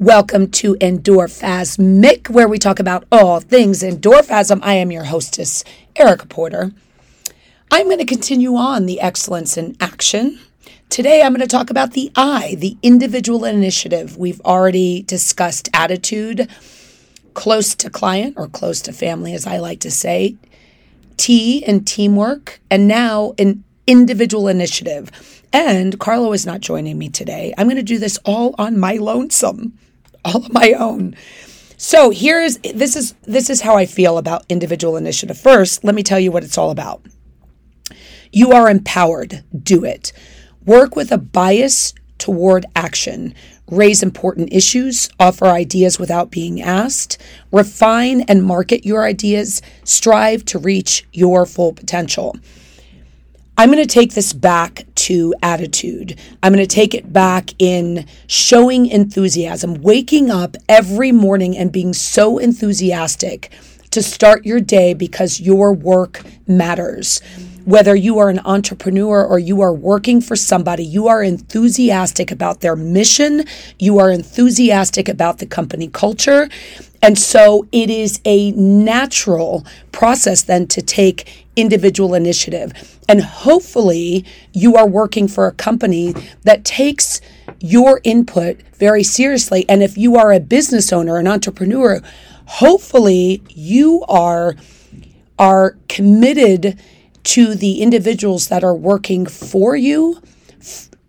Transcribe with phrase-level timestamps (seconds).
[0.00, 4.52] Welcome to Endorphasmic, where we talk about all things endorphasm.
[4.52, 5.64] Um, I am your hostess,
[5.96, 6.70] Erica Porter.
[7.72, 10.38] I'm going to continue on the excellence in action.
[10.88, 14.16] Today, I'm going to talk about the I, the individual initiative.
[14.16, 16.48] We've already discussed attitude,
[17.34, 20.36] close to client or close to family, as I like to say,
[21.16, 25.10] T and teamwork, and now an individual initiative.
[25.52, 27.52] And Carlo is not joining me today.
[27.58, 29.76] I'm going to do this all on my lonesome,
[30.24, 31.16] all on my own.
[31.78, 35.38] So here is this is this is how I feel about individual initiative.
[35.38, 37.02] First, let me tell you what it's all about.
[38.30, 39.42] You are empowered.
[39.60, 40.12] Do it.
[40.66, 43.32] Work with a bias toward action.
[43.70, 47.18] Raise important issues, offer ideas without being asked,
[47.52, 52.34] refine and market your ideas, strive to reach your full potential.
[53.60, 56.16] I'm going to take this back to attitude.
[56.44, 61.92] I'm going to take it back in showing enthusiasm, waking up every morning and being
[61.92, 63.50] so enthusiastic
[63.90, 67.20] to start your day because your work matters.
[67.64, 72.60] Whether you are an entrepreneur or you are working for somebody, you are enthusiastic about
[72.60, 73.44] their mission,
[73.78, 76.48] you are enthusiastic about the company culture.
[77.02, 82.72] And so it is a natural process then to take individual initiative.
[83.08, 87.20] And hopefully, you are working for a company that takes
[87.60, 89.64] your input very seriously.
[89.68, 92.00] And if you are a business owner, an entrepreneur,
[92.48, 94.56] hopefully you are
[95.38, 96.78] are committed
[97.22, 100.20] to the individuals that are working for you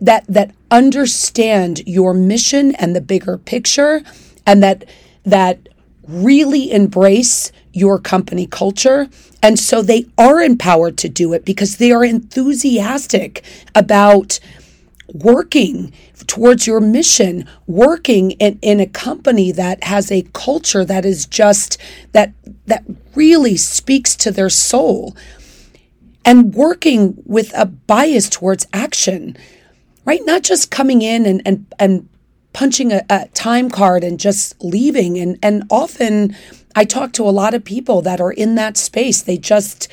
[0.00, 4.02] that that understand your mission and the bigger picture
[4.46, 4.84] and that
[5.24, 5.68] that
[6.06, 9.08] really embrace your company culture.
[9.42, 14.38] And so they are empowered to do it because they are enthusiastic about
[15.12, 15.92] working
[16.26, 21.78] towards your mission, working in, in a company that has a culture that is just
[22.12, 22.32] that
[22.66, 25.16] that really speaks to their soul
[26.24, 29.36] and working with a bias towards action,
[30.04, 30.20] right?
[30.24, 32.08] Not just coming in and and, and
[32.52, 35.18] punching a, a time card and just leaving.
[35.18, 36.36] And and often
[36.74, 39.22] I talk to a lot of people that are in that space.
[39.22, 39.88] They just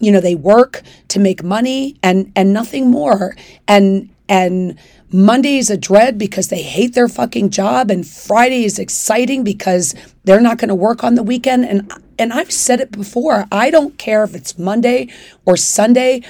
[0.00, 3.36] you know they work to make money and and nothing more
[3.68, 4.78] and and
[5.12, 9.94] Monday is a dread because they hate their fucking job and Friday is exciting because
[10.24, 13.46] they're not going to work on the weekend and and I've said it before.
[13.50, 15.08] I don't care if it's Monday
[15.44, 16.22] or Sunday.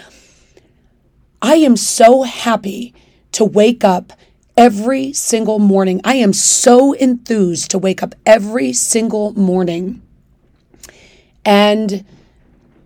[1.42, 2.94] I am so happy
[3.32, 4.14] to wake up
[4.56, 6.00] every single morning.
[6.02, 10.00] I am so enthused to wake up every single morning
[11.44, 12.04] and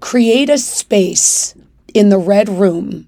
[0.01, 1.55] create a space
[1.95, 3.07] in the red room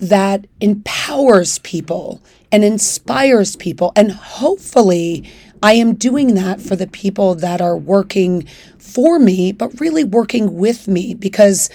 [0.00, 3.92] that empowers people and inspires people.
[3.94, 5.30] And hopefully,
[5.62, 8.46] I am doing that for the people that are working
[8.78, 11.68] for me, but really working with me because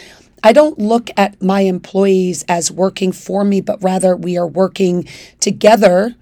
[0.43, 5.07] I don't look at my employees as working for me, but rather we are working
[5.39, 6.15] together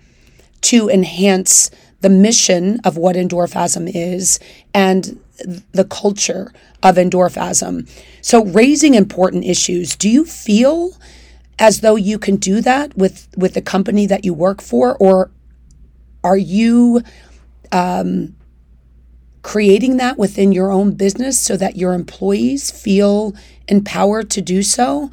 [0.62, 1.72] to enhance
[2.02, 4.40] the mission of what endorphasm is
[4.74, 5.20] and
[5.72, 7.90] the culture of endorphasm.
[8.22, 9.96] So, raising important issues.
[9.96, 10.94] Do you feel
[11.60, 15.32] as though you can do that with with the company that you work for, or
[16.24, 17.02] are you
[17.72, 18.36] um,
[19.42, 23.36] creating that within your own business so that your employees feel
[23.68, 25.12] empowered to do so?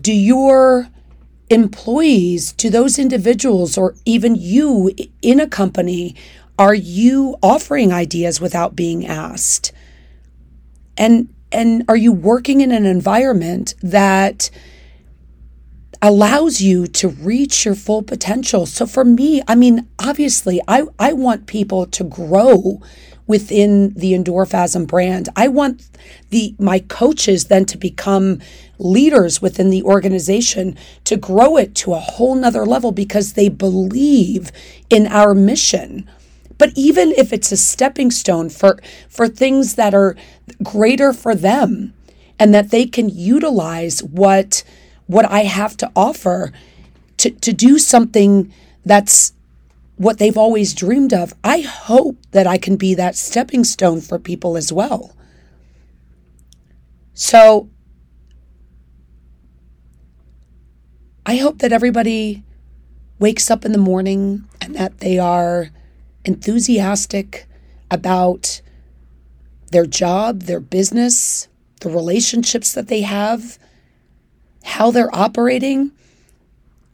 [0.00, 0.88] Do your
[1.50, 6.16] employees, to those individuals, or even you in a company,
[6.58, 9.72] are you offering ideas without being asked?
[10.96, 14.50] And and are you working in an environment that
[16.02, 18.66] allows you to reach your full potential?
[18.66, 22.80] So for me, I mean, obviously, I, I want people to grow
[23.26, 25.28] within the endorphasm brand.
[25.36, 25.88] I want
[26.30, 28.40] the my coaches then to become
[28.78, 34.50] leaders within the organization to grow it to a whole nother level because they believe
[34.88, 36.10] in our mission
[36.60, 38.78] but even if it's a stepping stone for
[39.08, 40.14] for things that are
[40.62, 41.94] greater for them
[42.38, 44.62] and that they can utilize what
[45.06, 46.52] what I have to offer
[47.16, 48.52] to, to do something
[48.84, 49.32] that's
[49.96, 51.32] what they've always dreamed of.
[51.42, 55.16] I hope that I can be that stepping stone for people as well.
[57.14, 57.70] So
[61.24, 62.44] I hope that everybody
[63.18, 65.70] wakes up in the morning and that they are
[66.24, 67.46] enthusiastic
[67.90, 68.60] about
[69.72, 71.48] their job, their business,
[71.80, 73.58] the relationships that they have,
[74.64, 75.92] how they're operating,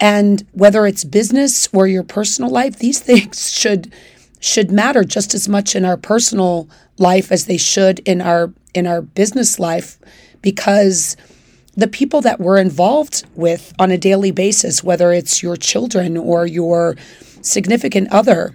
[0.00, 3.92] And whether it's business or your personal life, these things should
[4.40, 6.68] should matter just as much in our personal
[6.98, 9.98] life as they should in our in our business life
[10.42, 11.16] because
[11.74, 16.46] the people that we're involved with on a daily basis, whether it's your children or
[16.46, 16.96] your
[17.42, 18.54] significant other,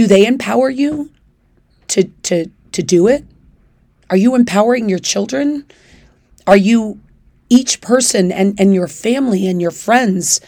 [0.00, 1.10] do they empower you
[1.86, 3.22] to to to do it?
[4.08, 5.66] Are you empowering your children?
[6.46, 7.00] Are you
[7.50, 10.40] each person and, and your family and your friends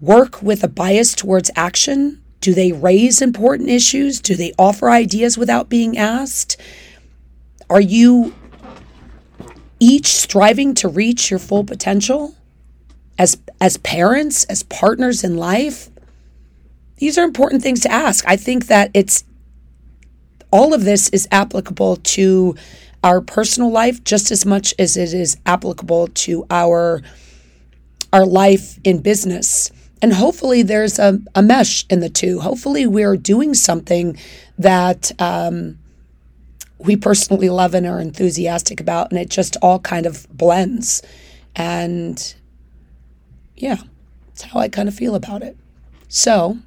[0.00, 2.22] work with a bias towards action?
[2.40, 4.22] Do they raise important issues?
[4.22, 6.58] Do they offer ideas without being asked?
[7.68, 8.34] Are you
[9.80, 12.34] each striving to reach your full potential
[13.18, 15.90] as as parents, as partners in life?
[17.02, 18.24] These are important things to ask.
[18.28, 19.24] I think that it's
[20.52, 22.54] all of this is applicable to
[23.02, 27.02] our personal life just as much as it is applicable to our
[28.12, 29.72] our life in business.
[30.00, 32.38] And hopefully there's a, a mesh in the two.
[32.38, 34.16] Hopefully we're doing something
[34.56, 35.80] that um,
[36.78, 41.02] we personally love and are enthusiastic about, and it just all kind of blends.
[41.56, 42.32] And
[43.56, 43.78] yeah,
[44.28, 45.56] that's how I kind of feel about it.
[46.06, 46.58] So,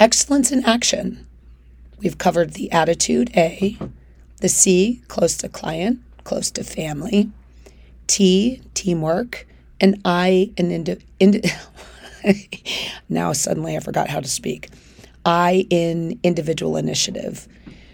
[0.00, 1.26] excellence in action.
[1.98, 3.78] We've covered the attitude, A,
[4.38, 7.30] the C, close to client, close to family.
[8.06, 9.46] T, teamwork.
[9.78, 10.84] And I, an
[13.08, 14.70] now suddenly I forgot how to speak.
[15.24, 17.46] I in individual initiative.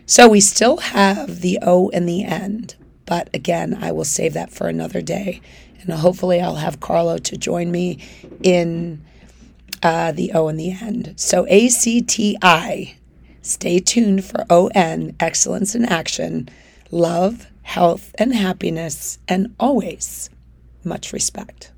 [0.06, 4.52] So we still have the O in the end, but again, I will save that
[4.52, 5.41] for another day.
[5.82, 7.99] And hopefully, I'll have Carlo to join me
[8.43, 9.05] in
[9.82, 11.14] uh, the O in the end.
[11.17, 12.96] So ACTI
[13.46, 16.49] Stay tuned for ON Excellence in Action,
[16.90, 20.31] Love, Health, and Happiness, and always
[20.82, 21.70] much respect.